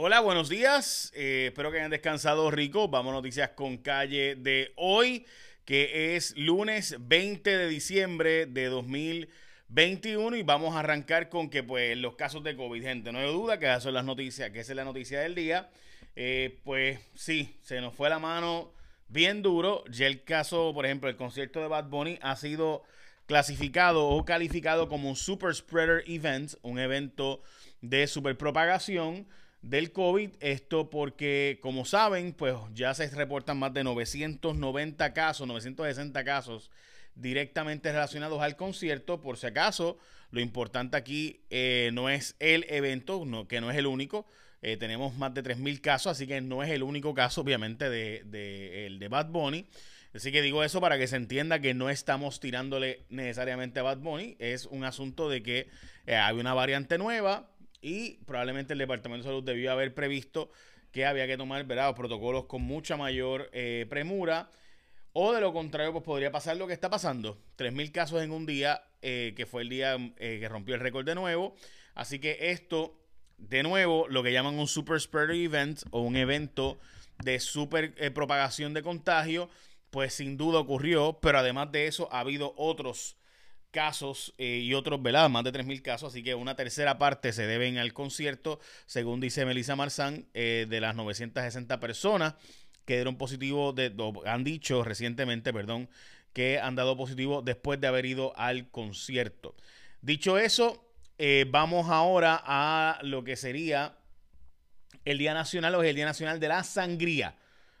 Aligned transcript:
Hola, 0.00 0.20
buenos 0.20 0.48
días. 0.48 1.10
Eh, 1.12 1.46
espero 1.48 1.72
que 1.72 1.78
hayan 1.78 1.90
descansado 1.90 2.52
rico. 2.52 2.86
Vamos 2.86 3.10
a 3.10 3.16
noticias 3.16 3.50
con 3.56 3.78
calle 3.78 4.36
de 4.36 4.72
hoy, 4.76 5.26
que 5.64 6.14
es 6.14 6.36
lunes 6.36 6.94
20 7.00 7.56
de 7.58 7.66
diciembre 7.66 8.46
de 8.46 8.66
2021 8.66 10.36
y 10.36 10.44
vamos 10.44 10.76
a 10.76 10.78
arrancar 10.78 11.28
con 11.28 11.50
que 11.50 11.64
pues 11.64 11.96
los 11.96 12.14
casos 12.14 12.44
de 12.44 12.54
COVID, 12.54 12.80
gente, 12.80 13.10
no 13.10 13.18
hay 13.18 13.26
duda 13.26 13.58
que 13.58 13.66
esas 13.66 13.82
son 13.82 13.94
las 13.94 14.04
noticias, 14.04 14.50
que 14.50 14.60
esa 14.60 14.70
es 14.70 14.76
la 14.76 14.84
noticia 14.84 15.18
del 15.18 15.34
día. 15.34 15.68
Eh, 16.14 16.60
pues 16.62 17.00
sí, 17.16 17.56
se 17.62 17.80
nos 17.80 17.92
fue 17.92 18.08
la 18.08 18.20
mano 18.20 18.70
bien 19.08 19.42
duro. 19.42 19.82
Ya 19.90 20.06
el 20.06 20.22
caso, 20.22 20.70
por 20.74 20.86
ejemplo, 20.86 21.10
el 21.10 21.16
concierto 21.16 21.60
de 21.60 21.66
Bad 21.66 21.88
Bunny 21.88 22.20
ha 22.22 22.36
sido 22.36 22.84
clasificado 23.26 24.06
o 24.06 24.24
calificado 24.24 24.88
como 24.88 25.08
un 25.08 25.16
super 25.16 25.52
spreader 25.52 26.04
event, 26.06 26.52
un 26.62 26.78
evento 26.78 27.42
de 27.80 28.06
superpropagación 28.06 29.26
del 29.62 29.92
COVID. 29.92 30.30
Esto 30.40 30.90
porque, 30.90 31.58
como 31.62 31.84
saben, 31.84 32.32
pues 32.32 32.54
ya 32.74 32.94
se 32.94 33.08
reportan 33.10 33.58
más 33.58 33.74
de 33.74 33.84
990 33.84 35.12
casos, 35.12 35.46
960 35.46 36.24
casos 36.24 36.70
directamente 37.14 37.92
relacionados 37.92 38.40
al 38.40 38.56
concierto. 38.56 39.20
Por 39.20 39.36
si 39.36 39.46
acaso, 39.46 39.98
lo 40.30 40.40
importante 40.40 40.96
aquí 40.96 41.40
eh, 41.50 41.90
no 41.92 42.08
es 42.08 42.36
el 42.38 42.66
evento, 42.68 43.24
no, 43.26 43.48
que 43.48 43.60
no 43.60 43.70
es 43.70 43.76
el 43.76 43.86
único. 43.86 44.26
Eh, 44.60 44.76
tenemos 44.76 45.16
más 45.16 45.32
de 45.34 45.42
3.000 45.42 45.80
casos, 45.80 46.12
así 46.12 46.26
que 46.26 46.40
no 46.40 46.62
es 46.62 46.70
el 46.70 46.82
único 46.82 47.14
caso, 47.14 47.40
obviamente, 47.40 47.88
de, 47.88 48.86
el 48.86 48.98
de 48.98 49.08
Bad 49.08 49.28
Bunny. 49.28 49.66
Así 50.14 50.32
que 50.32 50.42
digo 50.42 50.64
eso 50.64 50.80
para 50.80 50.98
que 50.98 51.06
se 51.06 51.16
entienda 51.16 51.60
que 51.60 51.74
no 51.74 51.90
estamos 51.90 52.40
tirándole 52.40 53.04
necesariamente 53.08 53.80
a 53.80 53.84
Bad 53.84 53.98
Bunny. 53.98 54.36
Es 54.38 54.66
un 54.66 54.84
asunto 54.84 55.28
de 55.28 55.42
que 55.42 55.68
eh, 56.06 56.16
hay 56.16 56.36
una 56.36 56.54
variante 56.54 56.98
nueva, 56.98 57.50
y 57.80 58.18
probablemente 58.24 58.72
el 58.72 58.78
Departamento 58.78 59.24
de 59.24 59.30
Salud 59.30 59.44
debió 59.44 59.72
haber 59.72 59.94
previsto 59.94 60.50
que 60.92 61.06
había 61.06 61.26
que 61.26 61.36
tomar 61.36 61.64
¿verdad? 61.64 61.94
protocolos 61.94 62.46
con 62.46 62.62
mucha 62.62 62.96
mayor 62.96 63.50
eh, 63.52 63.86
premura. 63.88 64.50
O 65.12 65.32
de 65.32 65.40
lo 65.40 65.52
contrario, 65.52 65.92
pues 65.92 66.04
podría 66.04 66.30
pasar 66.30 66.56
lo 66.56 66.66
que 66.66 66.72
está 66.72 66.90
pasando. 66.90 67.38
3.000 67.56 67.92
casos 67.92 68.22
en 68.22 68.30
un 68.30 68.46
día, 68.46 68.82
eh, 69.02 69.32
que 69.36 69.46
fue 69.46 69.62
el 69.62 69.68
día 69.68 69.96
eh, 70.16 70.38
que 70.40 70.48
rompió 70.48 70.74
el 70.74 70.80
récord 70.80 71.04
de 71.04 71.14
nuevo. 71.14 71.56
Así 71.94 72.18
que 72.18 72.50
esto, 72.50 72.98
de 73.36 73.62
nuevo, 73.62 74.06
lo 74.08 74.22
que 74.22 74.32
llaman 74.32 74.58
un 74.58 74.68
super 74.68 75.00
spreader 75.00 75.34
event 75.34 75.82
o 75.90 76.02
un 76.02 76.16
evento 76.16 76.78
de 77.24 77.40
super 77.40 78.12
propagación 78.12 78.74
de 78.74 78.82
contagio, 78.82 79.50
pues 79.90 80.14
sin 80.14 80.36
duda 80.36 80.60
ocurrió. 80.60 81.18
Pero 81.20 81.38
además 81.38 81.72
de 81.72 81.86
eso, 81.86 82.08
ha 82.12 82.20
habido 82.20 82.54
otros 82.56 83.16
casos 83.70 84.34
eh, 84.38 84.60
y 84.62 84.74
otros, 84.74 85.02
¿verdad? 85.02 85.28
Más 85.28 85.44
de 85.44 85.52
3.000 85.52 85.82
casos, 85.82 86.12
así 86.12 86.22
que 86.22 86.34
una 86.34 86.56
tercera 86.56 86.98
parte 86.98 87.32
se 87.32 87.46
deben 87.46 87.78
al 87.78 87.92
concierto, 87.92 88.60
según 88.86 89.20
dice 89.20 89.44
Melissa 89.44 89.76
Marzán, 89.76 90.26
eh, 90.34 90.66
de 90.68 90.80
las 90.80 90.94
960 90.94 91.80
personas 91.80 92.34
que 92.84 92.94
dieron 92.94 93.16
positivo, 93.16 93.72
de, 93.72 93.92
han 94.24 94.44
dicho 94.44 94.82
recientemente, 94.82 95.52
perdón, 95.52 95.90
que 96.32 96.58
han 96.58 96.74
dado 96.74 96.96
positivo 96.96 97.42
después 97.42 97.80
de 97.80 97.86
haber 97.86 98.06
ido 98.06 98.32
al 98.36 98.70
concierto. 98.70 99.54
Dicho 100.00 100.38
eso, 100.38 100.88
eh, 101.18 101.44
vamos 101.50 101.90
ahora 101.90 102.40
a 102.42 102.98
lo 103.02 103.24
que 103.24 103.36
sería 103.36 103.98
el 105.04 105.18
Día 105.18 105.34
Nacional 105.34 105.74
o 105.74 105.82
el 105.82 105.96
Día 105.96 106.06
Nacional 106.06 106.40
de 106.40 106.48
la 106.48 106.64
Sangría. 106.64 107.36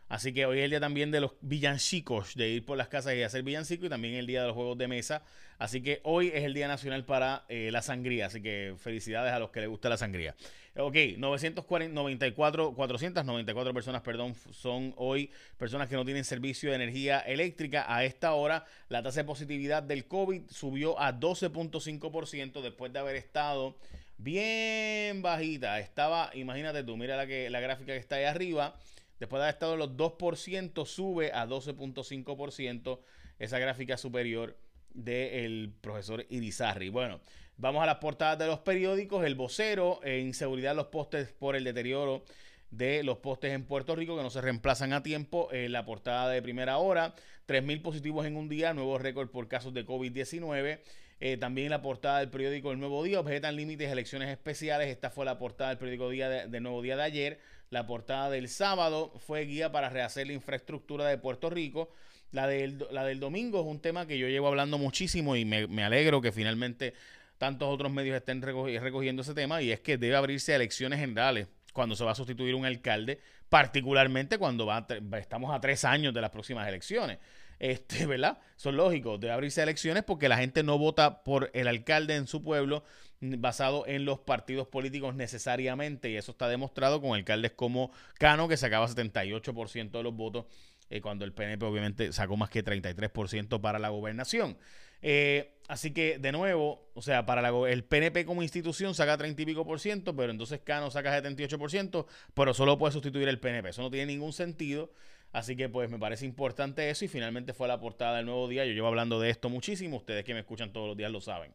Así 0.08 0.32
que 0.32 0.46
hoy 0.46 0.58
es 0.58 0.64
el 0.64 0.70
día 0.70 0.80
también 0.80 1.10
de 1.10 1.20
los 1.20 1.32
villancicos, 1.42 2.34
de 2.34 2.48
ir 2.48 2.64
por 2.64 2.78
las 2.78 2.88
casas 2.88 3.14
y 3.14 3.22
hacer 3.22 3.42
villancicos, 3.42 3.86
y 3.86 3.88
también 3.90 4.14
el 4.14 4.26
día 4.26 4.40
de 4.40 4.46
los 4.46 4.56
juegos 4.56 4.78
de 4.78 4.88
mesa. 4.88 5.22
Así 5.58 5.82
que 5.82 6.00
hoy 6.02 6.28
es 6.28 6.44
el 6.44 6.54
día 6.54 6.66
nacional 6.66 7.04
para 7.04 7.44
eh, 7.48 7.70
la 7.70 7.82
sangría. 7.82 8.26
Así 8.26 8.40
que 8.40 8.74
felicidades 8.78 9.32
a 9.32 9.38
los 9.38 9.50
que 9.50 9.60
les 9.60 9.68
gusta 9.68 9.90
la 9.90 9.98
sangría. 9.98 10.34
Ok, 10.76 10.94
994, 11.18 12.72
494 12.74 13.74
personas, 13.74 14.00
perdón, 14.00 14.34
son 14.52 14.94
hoy 14.96 15.30
personas 15.58 15.88
que 15.88 15.96
no 15.96 16.04
tienen 16.04 16.24
servicio 16.24 16.70
de 16.70 16.76
energía 16.76 17.18
eléctrica. 17.18 17.84
A 17.92 18.04
esta 18.04 18.32
hora, 18.32 18.64
la 18.88 19.02
tasa 19.02 19.20
de 19.20 19.24
positividad 19.24 19.82
del 19.82 20.06
COVID 20.06 20.42
subió 20.48 20.98
a 21.00 21.12
12.5% 21.12 22.62
después 22.62 22.92
de 22.92 22.98
haber 23.00 23.16
estado 23.16 23.76
bien 24.18 25.20
bajita. 25.20 25.80
Estaba, 25.80 26.30
imagínate 26.34 26.82
tú, 26.84 26.96
mira 26.96 27.16
la, 27.16 27.26
que, 27.26 27.50
la 27.50 27.60
gráfica 27.60 27.92
que 27.92 27.98
está 27.98 28.16
ahí 28.16 28.24
arriba 28.24 28.78
Después 29.18 29.40
de 29.40 29.44
haber 29.44 29.54
estado 29.54 29.72
en 29.74 29.78
los 29.80 29.96
2%, 29.96 30.86
sube 30.86 31.32
a 31.32 31.46
12.5% 31.46 33.00
esa 33.38 33.58
gráfica 33.58 33.96
superior 33.96 34.56
del 34.94 35.72
profesor 35.80 36.24
Irizarry. 36.28 36.88
Bueno, 36.88 37.20
vamos 37.56 37.82
a 37.82 37.86
las 37.86 37.96
portadas 37.96 38.38
de 38.38 38.46
los 38.46 38.60
periódicos. 38.60 39.24
El 39.24 39.34
vocero, 39.34 40.00
en 40.02 40.26
inseguridad 40.26 40.74
los 40.74 40.86
postes 40.86 41.32
por 41.32 41.56
el 41.56 41.64
deterioro 41.64 42.24
de 42.70 43.02
los 43.02 43.18
postes 43.18 43.52
en 43.52 43.64
Puerto 43.64 43.96
Rico 43.96 44.16
que 44.16 44.22
no 44.22 44.30
se 44.30 44.40
reemplazan 44.40 44.92
a 44.92 45.02
tiempo. 45.02 45.48
En 45.52 45.72
la 45.72 45.84
portada 45.84 46.28
de 46.28 46.42
primera 46.42 46.78
hora, 46.78 47.14
3.000 47.46 47.82
positivos 47.82 48.26
en 48.26 48.36
un 48.36 48.48
día, 48.48 48.74
nuevo 48.74 48.98
récord 48.98 49.30
por 49.30 49.48
casos 49.48 49.72
de 49.74 49.86
COVID-19. 49.86 50.80
Eh, 51.20 51.36
también 51.36 51.70
la 51.70 51.82
portada 51.82 52.20
del 52.20 52.30
periódico 52.30 52.70
El 52.70 52.78
Nuevo 52.78 53.02
Día, 53.02 53.18
objetan 53.18 53.56
límites, 53.56 53.90
elecciones 53.90 54.28
especiales. 54.28 54.88
Esta 54.88 55.10
fue 55.10 55.24
la 55.24 55.38
portada 55.38 55.70
del 55.70 55.78
periódico 55.78 56.10
Día 56.10 56.28
de, 56.28 56.60
Nuevo 56.60 56.80
Día 56.82 56.96
de 56.96 57.02
ayer. 57.02 57.40
La 57.70 57.86
portada 57.86 58.30
del 58.30 58.48
sábado 58.48 59.12
fue 59.26 59.44
guía 59.44 59.70
para 59.70 59.90
rehacer 59.90 60.26
la 60.26 60.32
infraestructura 60.32 61.06
de 61.06 61.18
Puerto 61.18 61.50
Rico. 61.50 61.90
La 62.32 62.46
del, 62.46 62.86
la 62.90 63.04
del 63.04 63.20
domingo 63.20 63.60
es 63.60 63.66
un 63.66 63.80
tema 63.80 64.06
que 64.06 64.18
yo 64.18 64.28
llevo 64.28 64.48
hablando 64.48 64.78
muchísimo 64.78 65.36
y 65.36 65.44
me, 65.44 65.66
me 65.66 65.84
alegro 65.84 66.20
que 66.20 66.32
finalmente 66.32 66.94
tantos 67.38 67.68
otros 67.68 67.92
medios 67.92 68.16
estén 68.16 68.42
recogiendo 68.42 69.22
ese 69.22 69.34
tema 69.34 69.62
y 69.62 69.70
es 69.70 69.80
que 69.80 69.96
debe 69.96 70.16
abrirse 70.16 70.54
elecciones 70.54 70.98
generales 70.98 71.46
cuando 71.72 71.94
se 71.94 72.04
va 72.04 72.12
a 72.12 72.14
sustituir 72.14 72.54
un 72.54 72.66
alcalde, 72.66 73.20
particularmente 73.48 74.36
cuando 74.36 74.66
va 74.66 74.86
estamos 75.18 75.54
a 75.54 75.60
tres 75.60 75.84
años 75.84 76.12
de 76.12 76.20
las 76.20 76.30
próximas 76.30 76.66
elecciones 76.66 77.18
este, 77.58 78.06
¿verdad? 78.06 78.38
Son 78.56 78.76
lógicos, 78.76 79.20
de 79.20 79.30
abrirse 79.30 79.62
elecciones 79.62 80.04
porque 80.04 80.28
la 80.28 80.38
gente 80.38 80.62
no 80.62 80.78
vota 80.78 81.22
por 81.22 81.50
el 81.54 81.68
alcalde 81.68 82.16
en 82.16 82.26
su 82.26 82.42
pueblo 82.42 82.84
basado 83.20 83.84
en 83.86 84.04
los 84.04 84.20
partidos 84.20 84.68
políticos 84.68 85.14
necesariamente 85.14 86.08
y 86.10 86.16
eso 86.16 86.32
está 86.32 86.48
demostrado 86.48 87.00
con 87.00 87.16
alcaldes 87.16 87.52
como 87.52 87.90
Cano 88.14 88.46
que 88.46 88.56
sacaba 88.56 88.86
78% 88.86 89.90
de 89.90 90.02
los 90.02 90.14
votos 90.14 90.46
eh, 90.90 91.00
cuando 91.00 91.24
el 91.24 91.32
PNP 91.32 91.64
obviamente 91.66 92.12
sacó 92.12 92.36
más 92.36 92.48
que 92.48 92.64
33% 92.64 93.60
para 93.60 93.78
la 93.78 93.88
gobernación. 93.88 94.56
Eh, 95.02 95.58
así 95.68 95.92
que, 95.92 96.18
de 96.18 96.32
nuevo, 96.32 96.90
o 96.94 97.02
sea, 97.02 97.26
para 97.26 97.48
el 97.68 97.84
PNP 97.84 98.24
como 98.24 98.42
institución 98.42 98.94
saca 98.94 99.16
30 99.16 99.42
y 99.42 99.46
pico 99.46 99.64
por 99.64 99.80
ciento, 99.80 100.16
pero 100.16 100.32
entonces 100.32 100.60
Cano 100.64 100.90
saca 100.90 101.22
78%, 101.22 102.06
pero 102.34 102.54
solo 102.54 102.78
puede 102.78 102.92
sustituir 102.92 103.28
el 103.28 103.38
PNP. 103.38 103.68
Eso 103.68 103.82
no 103.82 103.90
tiene 103.90 104.06
ningún 104.06 104.32
sentido. 104.32 104.90
Así 105.32 105.56
que 105.56 105.68
pues 105.68 105.90
me 105.90 105.98
parece 105.98 106.24
importante 106.24 106.88
eso 106.88 107.04
y 107.04 107.08
finalmente 107.08 107.52
fue 107.52 107.68
la 107.68 107.78
portada 107.78 108.16
del 108.16 108.26
nuevo 108.26 108.48
día. 108.48 108.64
Yo 108.64 108.72
llevo 108.72 108.86
hablando 108.88 109.20
de 109.20 109.30
esto 109.30 109.48
muchísimo, 109.48 109.98
ustedes 109.98 110.24
que 110.24 110.34
me 110.34 110.40
escuchan 110.40 110.72
todos 110.72 110.88
los 110.88 110.96
días 110.96 111.10
lo 111.10 111.20
saben. 111.20 111.54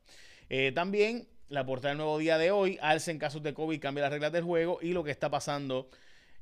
Eh, 0.50 0.72
también 0.74 1.28
la 1.50 1.66
portada 1.66 1.90
del 1.90 1.98
nuevo 1.98 2.18
día 2.18 2.38
de 2.38 2.52
hoy, 2.52 2.78
alza 2.82 3.12
en 3.12 3.20
casos 3.20 3.42
de 3.44 3.54
COVID, 3.54 3.80
cambia 3.80 4.04
las 4.04 4.12
reglas 4.12 4.32
del 4.32 4.44
juego 4.44 4.80
y 4.82 4.94
lo 4.94 5.04
que 5.04 5.12
está 5.12 5.30
pasando 5.30 5.90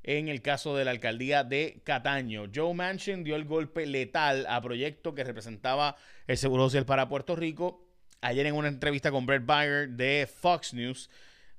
en 0.04 0.30
el 0.30 0.42
caso 0.42 0.76
de 0.76 0.86
la 0.86 0.92
alcaldía 0.92 1.44
de 1.44 1.82
Cataño. 1.84 2.46
Joe 2.54 2.74
Manchin 2.74 3.24
dio 3.24 3.36
el 3.36 3.46
golpe 3.46 3.86
letal 3.86 4.46
a 4.48 4.62
proyecto 4.62 5.14
que 5.14 5.24
representaba 5.24 5.96
el 6.28 6.38
Seguro 6.38 6.64
Social 6.64 6.86
para 6.86 7.08
Puerto 7.08 7.36
Rico. 7.36 7.88
Ayer 8.22 8.46
en 8.46 8.56
una 8.56 8.68
entrevista 8.68 9.12
con 9.12 9.26
Brett 9.26 9.46
Bayer 9.46 9.90
de 9.90 10.28
Fox 10.32 10.74
News, 10.74 11.10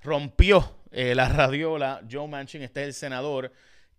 rompió 0.00 0.76
eh, 0.90 1.14
la 1.14 1.28
radiola. 1.30 2.02
Joe 2.10 2.28
Manchin, 2.28 2.62
este 2.62 2.82
es 2.82 2.86
el 2.88 2.94
senador 2.94 3.52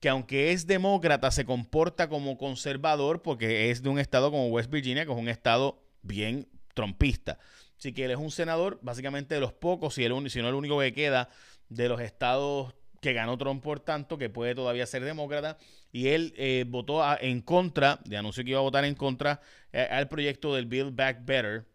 que 0.04 0.10
aunque 0.10 0.52
es 0.52 0.68
demócrata, 0.68 1.32
se 1.32 1.46
comporta 1.46 2.10
como 2.10 2.38
conservador 2.38 3.22
porque 3.22 3.72
es 3.72 3.82
de 3.82 3.88
un 3.88 4.00
estado 4.00 4.32
como 4.32 4.50
West 4.50 4.70
Virginia, 4.70 5.06
que 5.06 5.14
es 5.14 5.18
un 5.18 5.30
estado 5.30 5.82
bien 6.02 6.50
trompista. 6.74 7.40
Así 7.80 7.94
que 7.94 8.04
él 8.04 8.12
es 8.12 8.18
un 8.18 8.30
senador, 8.30 8.80
básicamente 8.82 9.34
de 9.34 9.40
los 9.40 9.54
pocos, 9.54 9.94
si, 9.94 10.04
el, 10.04 10.30
si 10.30 10.42
no 10.42 10.50
el 10.50 10.56
único 10.56 10.78
que 10.78 10.92
queda 10.92 11.30
de 11.70 11.88
los 11.88 12.02
estados 12.02 12.76
que 13.00 13.14
ganó 13.14 13.38
Trump 13.38 13.64
por 13.64 13.80
tanto, 13.80 14.18
que 14.18 14.30
puede 14.30 14.56
todavía 14.56 14.86
ser 14.88 15.06
demócrata, 15.06 15.58
y 15.94 16.10
él 16.10 16.34
eh, 16.36 16.66
votó 16.68 17.02
en 17.22 17.40
contra, 17.40 18.02
de 18.04 18.18
anunció 18.18 18.44
que 18.44 18.50
iba 18.50 18.60
a 18.60 18.64
votar 18.64 18.84
en 18.84 18.96
contra 18.96 19.40
eh, 19.72 19.88
al 19.90 20.10
proyecto 20.10 20.54
del 20.54 20.66
Build 20.66 20.98
Back 20.98 21.24
Better, 21.24 21.66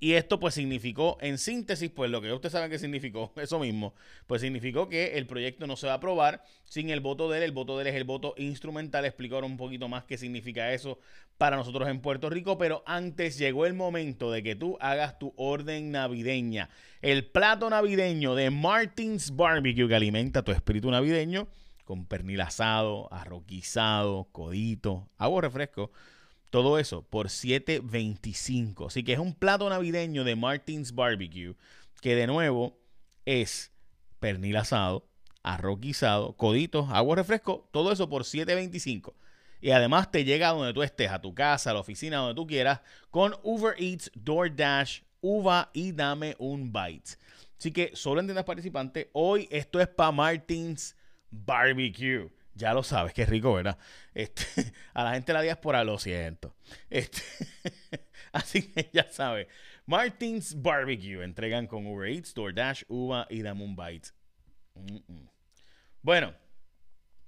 y 0.00 0.12
esto 0.12 0.38
pues 0.38 0.54
significó, 0.54 1.18
en 1.20 1.38
síntesis, 1.38 1.90
pues 1.90 2.10
lo 2.10 2.20
que 2.20 2.32
ustedes 2.32 2.52
saben 2.52 2.70
que 2.70 2.78
significó, 2.78 3.32
eso 3.36 3.58
mismo, 3.58 3.94
pues 4.26 4.42
significó 4.42 4.88
que 4.88 5.18
el 5.18 5.26
proyecto 5.26 5.66
no 5.66 5.76
se 5.76 5.86
va 5.86 5.94
a 5.94 5.96
aprobar 5.96 6.44
sin 6.64 6.90
el 6.90 7.00
voto 7.00 7.28
de 7.28 7.38
él. 7.38 7.44
El 7.44 7.52
voto 7.52 7.76
de 7.76 7.82
él 7.82 7.88
es 7.88 7.94
el 7.96 8.04
voto 8.04 8.34
instrumental. 8.36 9.04
Explicar 9.04 9.42
un 9.42 9.56
poquito 9.56 9.88
más 9.88 10.04
qué 10.04 10.16
significa 10.16 10.72
eso 10.72 10.98
para 11.36 11.56
nosotros 11.56 11.88
en 11.88 12.00
Puerto 12.00 12.30
Rico. 12.30 12.58
Pero 12.58 12.84
antes 12.86 13.38
llegó 13.38 13.66
el 13.66 13.74
momento 13.74 14.30
de 14.30 14.42
que 14.42 14.54
tú 14.54 14.76
hagas 14.80 15.18
tu 15.18 15.32
orden 15.36 15.90
navideña. 15.90 16.68
El 17.02 17.24
plato 17.26 17.68
navideño 17.68 18.34
de 18.34 18.50
Martins 18.50 19.34
Barbecue 19.34 19.88
que 19.88 19.94
alimenta 19.94 20.42
tu 20.42 20.52
espíritu 20.52 20.90
navideño 20.90 21.48
con 21.84 22.04
pernil 22.04 22.42
asado, 22.42 23.12
arroquizado, 23.12 24.28
codito, 24.30 25.08
agua 25.16 25.40
refresco 25.40 25.90
todo 26.50 26.78
eso 26.78 27.02
por 27.02 27.28
7.25. 27.28 28.86
Así 28.86 29.04
que 29.04 29.12
es 29.12 29.18
un 29.18 29.34
plato 29.34 29.68
navideño 29.68 30.24
de 30.24 30.36
Martins 30.36 30.94
Barbecue 30.94 31.54
que 32.00 32.14
de 32.14 32.26
nuevo 32.26 32.78
es 33.24 33.72
pernil 34.20 34.56
asado, 34.56 35.06
arroz 35.42 35.80
guisado, 35.80 36.36
coditos, 36.36 36.88
agua 36.90 37.16
refresco, 37.16 37.68
todo 37.72 37.92
eso 37.92 38.08
por 38.08 38.22
7.25. 38.22 39.14
Y 39.60 39.70
además 39.70 40.10
te 40.10 40.24
llega 40.24 40.48
a 40.48 40.52
donde 40.52 40.72
tú 40.72 40.82
estés, 40.82 41.10
a 41.10 41.20
tu 41.20 41.34
casa, 41.34 41.70
a 41.70 41.74
la 41.74 41.80
oficina, 41.80 42.18
donde 42.18 42.34
tú 42.34 42.46
quieras, 42.46 42.80
con 43.10 43.34
Uber 43.42 43.74
Eats, 43.78 44.10
DoorDash, 44.14 45.00
Uva 45.20 45.70
y 45.72 45.90
dame 45.92 46.36
un 46.38 46.72
bite. 46.72 47.16
Así 47.58 47.72
que 47.72 47.90
solo 47.94 48.20
en 48.20 48.26
tiendas 48.26 48.44
participantes, 48.44 49.08
hoy 49.12 49.48
esto 49.50 49.80
es 49.80 49.88
para 49.88 50.12
Martins 50.12 50.94
Barbecue. 51.30 52.30
Ya 52.58 52.74
lo 52.74 52.82
sabes, 52.82 53.14
qué 53.14 53.24
rico, 53.24 53.54
¿verdad? 53.54 53.78
Este, 54.12 54.44
a 54.94 55.04
la 55.04 55.12
gente 55.12 55.28
de 55.28 55.34
la 55.34 55.42
diáspora 55.42 55.84
lo 55.84 55.96
siento. 55.96 56.56
Este, 56.90 57.22
así 58.32 58.62
que 58.62 58.90
ya 58.92 59.08
sabes. 59.10 59.46
Martins 59.86 60.60
Barbecue. 60.60 61.22
Entregan 61.22 61.68
con 61.68 61.86
Uber 61.86 62.10
Eats, 62.10 62.34
DoorDash, 62.34 62.82
Uva 62.88 63.28
y 63.30 63.42
Dame 63.42 63.62
un 63.62 63.76
Bite. 63.76 64.08
Bueno, 66.02 66.34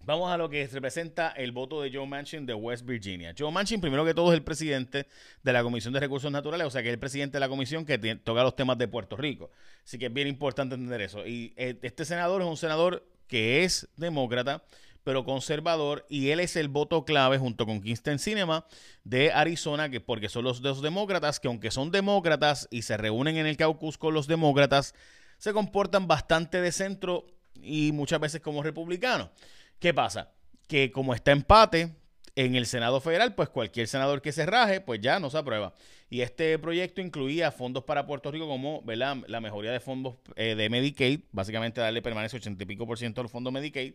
vamos 0.05 0.32
a 0.32 0.37
lo 0.37 0.50
que 0.50 0.67
representa 0.67 1.31
el 1.31 1.53
voto 1.53 1.81
de 1.81 1.93
Joe 1.93 2.06
Manchin 2.06 2.44
de 2.44 2.55
West 2.55 2.85
Virginia. 2.85 3.32
Joe 3.38 3.53
Manchin, 3.53 3.81
primero 3.81 4.05
que 4.05 4.15
todo, 4.15 4.32
es 4.32 4.37
el 4.37 4.43
presidente 4.43 5.06
de 5.44 5.53
la 5.53 5.62
Comisión 5.62 5.94
de 5.94 6.00
Recursos 6.00 6.32
Naturales, 6.32 6.67
o 6.67 6.71
sea 6.71 6.82
que 6.82 6.88
es 6.88 6.94
el 6.94 7.00
presidente 7.00 7.37
de 7.37 7.41
la 7.41 7.49
comisión 7.49 7.85
que 7.85 7.99
toca 8.17 8.43
los 8.43 8.56
temas 8.56 8.79
de 8.79 8.88
Puerto 8.88 9.17
Rico. 9.17 9.53
Así 9.85 9.97
que 9.97 10.06
es 10.06 10.12
bien 10.12 10.27
importante 10.27 10.75
entender 10.75 11.00
eso. 11.03 11.25
Y 11.25 11.55
eh, 11.56 11.79
este 11.82 12.05
senador 12.05 12.43
es 12.43 12.49
un 12.49 12.56
senador 12.56 13.06
que 13.31 13.62
es 13.62 13.88
demócrata, 13.97 14.65
pero 15.05 15.25
conservador, 15.25 16.06
y 16.08 16.31
él 16.31 16.41
es 16.41 16.56
el 16.56 16.69
voto 16.69 17.05
clave 17.05 17.38
junto 17.38 17.67
con 17.67 17.81
Kingston 17.81 18.19
Cinema 18.19 18.67
de 19.05 19.32
Arizona, 19.32 19.88
que 19.88 20.00
porque 20.00 20.29
son 20.29 20.44
los 20.44 20.62
dos 20.62 20.82
demócratas 20.82 21.41
que 21.41 21.49
aunque 21.49 21.70
son 21.70 21.91
demócratas 21.91 22.69
y 22.70 22.82
se 22.82 22.97
reúnen 22.97 23.37
en 23.37 23.47
el 23.47 23.56
caucus 23.56 23.99
con 23.99 24.14
los 24.14 24.26
demócratas, 24.26 24.94
se 25.38 25.52
comportan 25.52 26.06
bastante 26.06 26.61
de 26.61 26.73
centro 26.73 27.26
y 27.55 27.93
muchas 27.93 28.20
veces 28.20 28.41
como 28.41 28.62
republicanos. 28.62 29.31
¿Qué 29.79 29.94
pasa? 29.94 30.32
Que 30.69 30.93
como 30.93 31.14
está 31.14 31.32
empate 31.32 31.94
en 32.37 32.55
el 32.55 32.67
Senado 32.67 33.00
Federal, 33.00 33.35
pues 33.35 33.49
cualquier 33.49 33.88
senador 33.88 34.23
que 34.23 34.32
se 34.32 34.46
raje, 34.46 34.81
pues 34.81 35.00
ya 35.00 35.19
no 35.19 35.31
se 35.31 35.38
aprueba. 35.38 35.75
Y 36.08 36.23
este 36.23 36.58
proyecto 36.58 37.00
incluía 37.00 37.50
fondos 37.53 37.85
para 37.85 38.06
Puerto 38.06 38.31
Rico 38.31 38.46
como 38.46 38.82
¿verdad? 38.82 39.19
la 39.26 39.41
mejoría 39.41 39.73
de 39.73 39.81
fondos 39.81 40.17
eh, 40.37 40.55
de 40.55 40.69
Medicaid, 40.69 41.20
básicamente 41.32 41.81
darle 41.81 42.03
permanece 42.03 42.37
80 42.37 42.62
y 42.62 42.67
pico 42.67 42.87
por 42.87 42.99
ciento 42.99 43.20
al 43.20 43.29
fondo 43.29 43.50
Medicaid. 43.50 43.94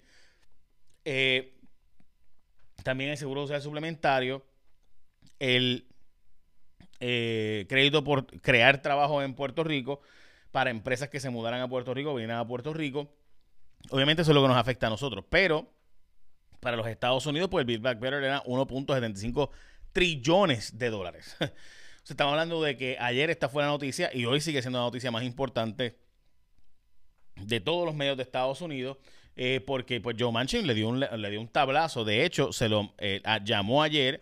Eh, 1.06 1.54
también 2.84 3.12
el 3.12 3.18
seguro 3.18 3.42
social 3.44 3.62
suplementario, 3.62 4.46
el 5.40 5.88
eh, 7.00 7.66
crédito 7.70 8.04
por 8.04 8.26
crear 8.42 8.82
trabajo 8.82 9.22
en 9.22 9.34
Puerto 9.34 9.64
Rico 9.64 10.02
para 10.52 10.70
empresas 10.70 11.10
que 11.10 11.20
se 11.20 11.30
mudaran 11.30 11.62
a 11.62 11.68
Puerto 11.68 11.94
Rico, 11.94 12.14
vinieran 12.14 12.40
a 12.40 12.48
Puerto 12.48 12.74
Rico. 12.74 13.14
Obviamente 13.90 14.22
eso 14.24 14.32
es 14.32 14.36
lo 14.36 14.42
que 14.42 14.48
nos 14.48 14.58
afecta 14.58 14.88
a 14.88 14.90
nosotros, 14.90 15.26
pero 15.30 15.72
para 16.60 16.78
los 16.78 16.88
Estados 16.88 17.26
Unidos, 17.26 17.50
pues 17.50 17.62
el 17.62 17.68
Build 17.68 17.84
Back 17.84 18.00
Better 18.00 18.24
era 18.24 18.44
1.75 18.44 19.50
trillones 19.92 20.78
de 20.78 20.90
dólares. 20.90 21.36
Se 22.04 22.14
estamos 22.14 22.32
hablando 22.32 22.62
de 22.62 22.78
que 22.78 22.98
ayer 23.00 23.30
esta 23.30 23.50
fue 23.50 23.64
la 23.64 23.70
noticia 23.70 24.10
y 24.14 24.26
hoy 24.26 24.42
sigue 24.42 24.62
siendo 24.62 24.80
la 24.80 24.86
noticia 24.86 25.12
más 25.12 25.24
importante 25.24 25.98
de 27.36 27.60
todos 27.60 27.86
los 27.86 27.96
medios 27.96 28.16
de 28.18 28.24
Estados 28.24 28.62
Unidos, 28.62 28.98
eh, 29.36 29.62
porque 29.66 30.02
pues 30.02 30.16
Joe 30.20 30.32
Manchin 30.32 30.66
le 30.66 30.74
dio 30.74 30.88
un, 30.88 31.00
le 31.00 31.30
dio 31.30 31.42
un 31.42 31.48
tablazo. 31.48 32.06
De 32.06 32.26
hecho, 32.26 32.54
se 32.54 32.70
lo 32.70 32.94
eh, 32.98 33.22
llamó 33.44 33.84
ayer 33.84 34.22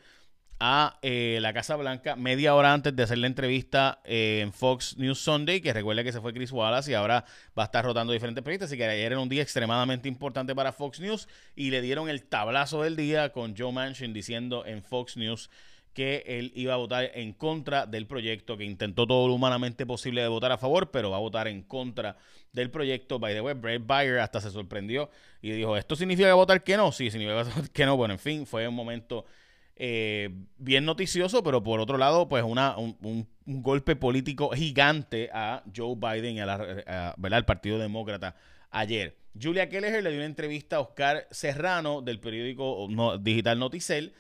a 0.60 0.98
eh, 1.02 1.40
la 1.42 1.52
Casa 1.54 1.76
Blanca 1.76 2.16
media 2.16 2.56
hora 2.56 2.74
antes 2.74 2.96
de 2.96 3.04
hacer 3.04 3.18
la 3.18 3.28
entrevista 3.28 4.00
en 4.06 4.54
Fox 4.54 4.98
News 4.98 5.20
Sunday, 5.20 5.60
que 5.60 5.74
recuerda 5.74 6.04
que 6.04 6.14
se 6.14 6.22
fue 6.22 6.34
Chris 6.34 6.52
Wallace 6.52 6.92
y 6.92 6.94
ahora 6.94 7.26
va 7.58 7.64
a 7.64 7.66
estar 7.66 7.84
rotando 7.84 8.14
diferentes 8.14 8.44
periodistas, 8.44 8.70
así 8.70 8.78
que 8.78 8.86
ayer 8.86 9.12
era 9.12 9.20
un 9.20 9.28
día 9.28 9.42
extremadamente 9.42 10.08
importante 10.08 10.56
para 10.56 10.72
Fox 10.72 11.02
News 11.02 11.28
y 11.56 11.70
le 11.70 11.82
dieron 11.82 12.08
el 12.08 12.24
tablazo 12.24 12.84
del 12.84 12.96
día 12.96 13.34
con 13.34 13.58
Joe 13.58 13.74
Manchin 13.74 14.14
diciendo 14.14 14.66
en 14.66 14.84
Fox 14.84 15.18
News 15.18 15.50
que 15.94 16.24
él 16.26 16.52
iba 16.56 16.74
a 16.74 16.78
votar 16.78 17.12
en 17.14 17.34
contra 17.34 17.86
del 17.86 18.08
proyecto, 18.08 18.58
que 18.58 18.64
intentó 18.64 19.06
todo 19.06 19.28
lo 19.28 19.34
humanamente 19.36 19.86
posible 19.86 20.22
de 20.22 20.28
votar 20.28 20.52
a 20.52 20.58
favor, 20.58 20.90
pero 20.92 21.12
va 21.12 21.18
a 21.18 21.22
votar 21.22 21.48
en 21.48 21.62
contra 21.62 22.18
del 22.52 22.72
proyecto. 22.72 23.20
By 23.20 23.34
the 23.34 23.42
way, 23.42 23.54
Brett 23.54 23.86
Bayer 23.86 24.20
hasta 24.20 24.42
se 24.42 24.50
sorprendió 24.50 25.10
y 25.42 25.52
dijo, 25.52 25.78
¿esto 25.78 25.96
significa 25.96 26.34
votar 26.34 26.64
que 26.64 26.78
no? 26.78 26.92
Sí, 26.92 27.12
significa 27.12 27.46
que 27.74 27.86
no. 27.86 27.96
Bueno, 27.96 28.16
en 28.16 28.20
fin, 28.20 28.46
fue 28.48 28.68
un 28.68 28.76
momento 28.76 29.26
eh, 29.76 30.30
bien 30.58 30.86
noticioso, 30.86 31.44
pero 31.44 31.62
por 31.64 31.80
otro 31.80 31.98
lado, 31.98 32.28
pues 32.28 32.44
una, 32.44 32.78
un, 32.78 33.28
golpe 33.46 33.96
político 33.96 34.52
gigante 34.52 35.30
a 35.34 35.64
Joe 35.76 35.96
Biden 35.96 36.38
y 36.38 36.40
a 36.40 36.46
la, 36.46 37.14
al 37.14 37.46
Partido 37.46 37.78
Demócrata 37.78 38.36
ayer. 38.72 39.18
Julia 39.40 39.68
Kelleher 39.68 40.04
le 40.04 40.12
dio 40.12 40.20
una 40.20 40.28
entrevista 40.28 40.78
a 40.78 40.80
Oscar 40.80 41.28
Serrano 41.32 42.02
del 42.02 42.20
periódico 42.20 42.88
digital 43.20 43.60
Noticel 43.60 44.14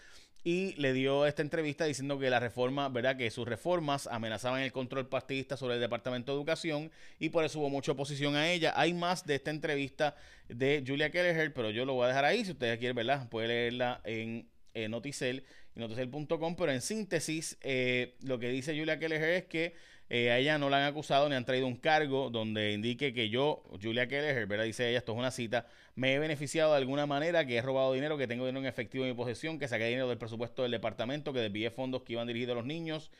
y 0.43 0.73
le 0.75 0.91
dio 0.91 1.25
esta 1.25 1.41
entrevista 1.41 1.85
diciendo 1.85 2.19
que 2.19 2.29
la 2.29 2.39
reforma, 2.39 2.89
¿verdad? 2.89 3.15
Que 3.15 3.31
sus 3.31 3.47
reformas 3.47 4.07
amenazaban 4.07 4.61
el 4.61 4.71
control 4.71 5.07
partidista 5.07 5.55
sobre 5.55 5.75
el 5.75 5.81
Departamento 5.81 6.31
de 6.31 6.37
Educación 6.37 6.91
y 7.17 7.29
por 7.29 7.45
eso 7.45 7.59
hubo 7.59 7.69
mucha 7.69 7.93
oposición 7.93 8.35
a 8.35 8.51
ella. 8.51 8.73
Hay 8.75 8.93
más 8.93 9.25
de 9.25 9.35
esta 9.35 9.51
entrevista 9.51 10.15
de 10.49 10.83
Julia 10.85 11.09
Kelleher, 11.11 11.53
pero 11.53 11.69
yo 11.69 11.85
lo 11.85 11.93
voy 11.93 12.05
a 12.05 12.07
dejar 12.09 12.25
ahí. 12.25 12.43
Si 12.43 12.51
ustedes 12.51 12.77
quieren 12.77 12.95
verla, 12.95 13.29
puede 13.29 13.47
leerla 13.47 14.01
en 14.03 14.49
eh, 14.73 14.89
Noticel 14.89 15.45
y 15.75 15.79
noticel.com, 15.79 16.55
pero 16.55 16.71
en 16.71 16.81
síntesis, 16.81 17.57
eh, 17.61 18.15
lo 18.21 18.37
que 18.37 18.49
dice 18.49 18.77
Julia 18.77 18.99
Kelleher 18.99 19.29
es 19.29 19.45
que 19.45 19.73
eh, 20.09 20.31
a 20.31 20.37
ella 20.37 20.57
no 20.57 20.69
la 20.69 20.77
han 20.77 20.83
acusado 20.83 21.27
ni 21.29 21.35
han 21.35 21.45
traído 21.45 21.67
un 21.67 21.75
cargo 21.75 22.29
donde 22.29 22.73
indique 22.73 23.13
que 23.13 23.29
yo, 23.29 23.63
Julia 23.81 24.07
Kelleher, 24.07 24.45
¿verdad? 24.45 24.65
Dice 24.65 24.89
ella, 24.89 24.99
esto 24.99 25.13
es 25.13 25.17
una 25.17 25.31
cita, 25.31 25.67
me 25.95 26.13
he 26.13 26.19
beneficiado 26.19 26.71
de 26.71 26.77
alguna 26.77 27.05
manera, 27.05 27.45
que 27.45 27.57
he 27.57 27.61
robado 27.61 27.93
dinero, 27.93 28.17
que 28.17 28.27
tengo 28.27 28.45
dinero 28.45 28.59
en 28.59 28.67
efectivo 28.67 29.05
en 29.05 29.11
mi 29.11 29.15
posesión, 29.17 29.59
que 29.59 29.67
saqué 29.67 29.87
dinero 29.87 30.09
del 30.09 30.17
presupuesto 30.17 30.63
del 30.63 30.71
departamento, 30.71 31.33
que 31.33 31.39
desvié 31.39 31.71
fondos 31.71 32.03
que 32.03 32.13
iban 32.13 32.27
dirigidos 32.27 32.53
a 32.53 32.55
los 32.57 32.65
niños. 32.65 33.11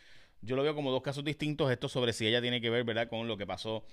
Yo 0.42 0.56
lo 0.56 0.64
veo 0.64 0.76
como 0.76 0.92
dos 0.92 1.02
casos 1.02 1.24
distintos, 1.24 1.72
esto 1.72 1.88
sobre 1.88 2.14
si 2.14 2.28
ella 2.28 2.42
tiene 2.42 2.62
que 2.62 2.70
ver, 2.70 2.84
¿verdad?, 2.84 3.08
con 3.08 3.28
lo 3.28 3.38
que 3.38 3.48
pasó 3.48 3.84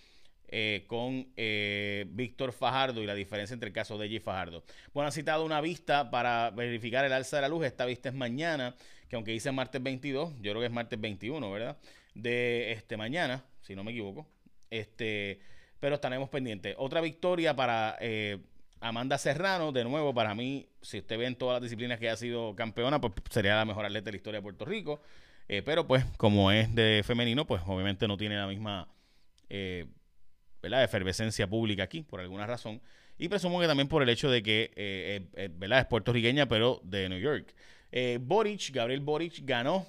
eh, 0.53 0.85
con 0.89 1.29
eh, 1.37 2.07
Víctor 2.09 2.53
Fajardo 2.53 3.01
y 3.01 3.07
la 3.07 3.15
diferencia 3.15 3.55
entre 3.55 3.69
el 3.69 3.73
caso 3.73 3.97
de 3.99 4.07
ella 4.07 4.17
y 4.17 4.21
Fajardo. 4.21 4.65
Bueno, 4.93 5.07
han 5.07 5.13
citado 5.13 5.45
una 5.45 5.61
vista 5.61 6.11
para 6.11 6.51
verificar 6.51 7.05
el 7.05 7.13
alza 7.13 7.37
de 7.37 7.43
la 7.43 7.49
luz. 7.49 7.65
Esta 7.65 7.87
vista 7.87 8.09
es 8.09 8.17
mañana, 8.17 8.75
que 9.09 9.15
aunque 9.15 9.31
dice 9.31 9.53
martes 9.53 9.81
22, 9.81 10.35
yo 10.41 10.51
creo 10.51 10.59
que 10.59 10.67
es 10.67 10.73
martes 10.73 11.01
21, 11.01 11.53
¿verdad? 11.53 11.79
De 12.15 12.73
este 12.73 12.97
mañana, 12.97 13.45
si 13.61 13.75
no 13.75 13.85
me 13.85 13.93
equivoco. 13.93 14.27
Este, 14.71 15.41
pero 15.79 15.97
estaremos 15.97 16.29
pendientes. 16.29 16.75
Otra 16.79 17.01
victoria 17.01 17.55
para 17.55 17.97
eh, 18.01 18.39
Amanda 18.81 19.19
Serrano, 19.19 19.73
de 19.73 19.85
nuevo, 19.85 20.13
para 20.15 20.35
mí, 20.35 20.69
si 20.83 20.99
usted 20.99 21.19
ve 21.19 21.27
en 21.27 21.37
todas 21.37 21.55
las 21.55 21.63
disciplinas 21.63 21.99
que 21.99 22.11
ha 22.11 22.17
sido 22.17 22.55
campeona, 22.55 23.01
pues 23.01 23.13
sería 23.31 23.57
la 23.57 23.65
mejor 23.65 23.85
atleta 23.85 24.07
de 24.07 24.13
la 24.13 24.17
historia 24.17 24.39
de 24.39 24.43
Puerto 24.43 24.65
Rico. 24.65 25.01
pero 25.47 25.87
pues, 25.87 26.05
como 26.17 26.53
es 26.53 26.75
de 26.75 27.03
femenino, 27.05 27.47
pues 27.47 27.63
obviamente 27.67 28.07
no 28.07 28.17
tiene 28.17 28.37
la 28.37 28.47
misma 28.47 28.89
¿verdad? 30.63 30.85
efervescencia 30.85 31.49
pública 31.49 31.85
aquí, 31.85 32.03
por 32.03 32.21
alguna 32.21 32.47
razón. 32.47 32.81
Y 33.21 33.29
presumo 33.29 33.61
que 33.61 33.67
también 33.67 33.87
por 33.87 34.03
el 34.03 34.09
hecho 34.09 34.31
de 34.31 34.43
que 34.43 34.63
eh, 34.63 34.73
eh, 34.77 35.27
eh, 35.35 35.49
¿verdad? 35.53 35.81
es 35.81 35.87
puertorriqueña, 35.87 36.49
pero 36.49 36.81
de 36.85 37.07
New 37.09 37.19
York. 37.19 37.55
Boric, 38.21 38.71
Gabriel 38.73 39.01
Boric, 39.01 39.45
ganó 39.45 39.87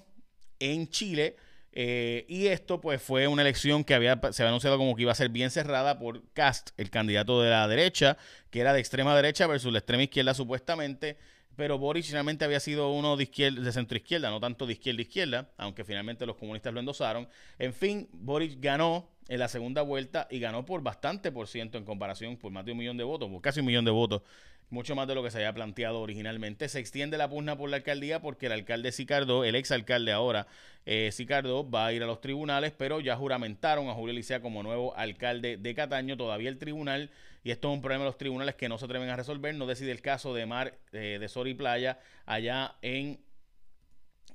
en 0.60 0.90
Chile. 0.90 1.38
Y 1.74 2.48
esto 2.48 2.82
pues 2.82 3.02
fue 3.02 3.28
una 3.28 3.42
elección 3.42 3.84
que 3.84 3.94
había, 3.94 4.20
se 4.32 4.44
había 4.44 4.50
anunciado 4.50 4.78
como 4.78 4.96
que 4.96 5.04
iba 5.04 5.12
a 5.12 5.16
ser 5.16 5.30
bien 5.30 5.52
cerrada 5.52 6.00
por 6.00 6.22
Cast, 6.34 6.72
el 6.78 6.90
candidato 6.90 7.42
de 7.42 7.50
la 7.50 7.68
derecha, 7.68 8.18
que 8.50 8.60
era 8.60 8.74
de 8.74 8.80
extrema 8.80 9.16
derecha 9.16 9.48
versus 9.48 9.72
la 9.72 9.80
extrema 9.80 10.04
izquierda 10.04 10.34
supuestamente. 10.34 11.18
Pero 11.56 11.78
Boric 11.78 12.06
finalmente 12.06 12.46
había 12.46 12.60
sido 12.60 12.92
uno 12.92 13.18
de, 13.18 13.24
izquierda, 13.24 13.62
de 13.62 13.72
centro 13.72 13.98
izquierda, 13.98 14.30
no 14.30 14.40
tanto 14.40 14.66
de 14.66 14.74
izquierda 14.74 15.02
izquierda, 15.02 15.50
aunque 15.58 15.84
finalmente 15.84 16.26
los 16.26 16.38
comunistas 16.38 16.74
lo 16.74 16.80
endosaron. 16.80 17.28
En 17.60 17.74
fin, 17.74 18.08
Boric 18.14 18.60
ganó 18.60 19.10
en 19.28 19.40
la 19.40 19.48
segunda 19.48 19.82
vuelta 19.82 20.28
y 20.30 20.40
ganó 20.40 20.66
por 20.66 20.82
bastante 20.82 21.32
por 21.32 21.48
ciento 21.48 21.78
en 21.78 21.86
comparación, 21.86 22.38
por 22.38 22.52
más 22.52 22.66
de 22.66 22.74
un 22.74 22.78
millón 22.78 22.98
de 22.98 23.04
votos, 23.04 23.30
por 23.30 23.42
casi 23.42 23.60
un 23.60 23.66
millón 23.66 23.86
de 23.86 23.92
votos, 23.92 24.24
mucho 24.70 24.96
más 24.96 25.08
de 25.08 25.16
lo 25.16 25.24
que 25.24 25.32
se 25.32 25.38
había 25.38 25.54
planteado 25.54 26.02
originalmente. 26.02 26.68
Se 26.68 26.80
extiende 26.80 27.18
la 27.18 27.30
pugna 27.30 27.58
por 27.58 27.70
la 27.70 27.78
alcaldía 27.78 28.22
porque 28.22 28.48
el 28.48 28.54
alcalde 28.54 28.92
Sicardo, 28.92 29.44
el 29.44 29.56
exalcalde 29.56 30.12
ahora, 30.12 30.48
eh, 30.86 31.12
Sicardo, 31.12 31.70
va 31.70 31.88
a 31.88 31.94
ir 31.94 32.04
a 32.04 32.08
los 32.08 32.22
tribunales, 32.22 32.74
pero 32.76 33.00
ya 33.00 33.16
juramentaron 33.16 33.90
a 33.90 33.94
Julio 33.94 34.14
Licea 34.14 34.42
como 34.42 34.64
nuevo 34.64 34.96
alcalde 34.96 35.58
de 35.58 35.76
Cataño. 35.76 36.18
Todavía 36.18 36.50
el 36.50 36.58
tribunal, 36.58 37.10
y 37.44 37.52
esto 37.52 37.70
es 37.70 37.76
un 37.76 37.82
problema 37.82 38.04
de 38.04 38.10
los 38.10 38.18
tribunales 38.18 38.56
que 38.56 38.70
no 38.70 38.78
se 38.78 38.86
atreven 38.86 39.10
a 39.10 39.16
resolver, 39.16 39.56
no 39.56 39.66
decide 39.66 39.92
el 39.92 40.02
caso 40.02 40.34
de 40.34 40.46
Mar 40.46 40.78
de 40.92 41.28
Sori 41.28 41.54
Playa 41.54 42.00
allá 42.26 42.76
en 42.82 43.20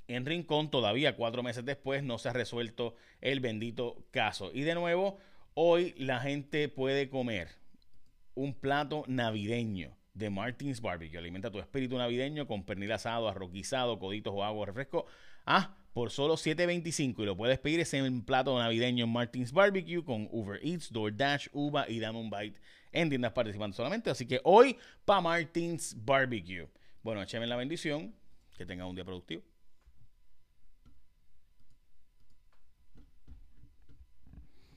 en 0.08 0.24
Rincón, 0.24 0.70
todavía 0.70 1.16
cuatro 1.16 1.42
meses 1.42 1.64
después, 1.64 2.02
no 2.02 2.18
se 2.18 2.28
ha 2.28 2.32
resuelto 2.32 2.94
el 3.20 3.40
bendito 3.40 4.04
caso. 4.10 4.50
Y 4.52 4.62
de 4.62 4.74
nuevo, 4.74 5.18
hoy 5.54 5.94
la 5.98 6.20
gente 6.20 6.68
puede 6.68 7.08
comer 7.08 7.48
un 8.34 8.54
plato 8.54 9.04
navideño 9.08 9.96
de 10.14 10.30
Martins 10.30 10.80
Barbecue. 10.80 11.18
Alimenta 11.18 11.50
tu 11.50 11.58
espíritu 11.58 11.98
navideño 11.98 12.46
con 12.46 12.64
pernil 12.64 12.92
asado, 12.92 13.28
arroz 13.28 13.52
guisado, 13.52 13.98
coditos 13.98 14.32
o 14.34 14.44
agua, 14.44 14.66
refresco. 14.66 15.06
Ah, 15.44 15.76
por 15.92 16.10
solo 16.10 16.34
$7.25 16.34 17.22
y 17.22 17.24
lo 17.24 17.36
puedes 17.36 17.58
pedir 17.58 17.80
ese 17.80 18.02
plato 18.24 18.56
navideño 18.58 19.04
en 19.04 19.12
Martins 19.12 19.52
Barbecue 19.52 20.04
con 20.04 20.28
Uber 20.30 20.60
Eats, 20.62 20.92
DoorDash, 20.92 21.48
Uva 21.52 21.86
y 21.88 21.98
Diamond 21.98 22.30
Bite 22.30 22.60
en 22.92 23.08
tiendas 23.08 23.32
participantes 23.32 23.76
solamente. 23.76 24.10
Así 24.10 24.26
que 24.26 24.40
hoy 24.44 24.76
para 25.04 25.20
Martins 25.20 25.94
Barbecue. 26.04 26.68
Bueno, 27.02 27.22
écheme 27.22 27.46
la 27.46 27.56
bendición. 27.56 28.14
Que 28.56 28.64
tenga 28.64 28.86
un 28.86 28.94
día 28.94 29.04
productivo. 29.04 29.42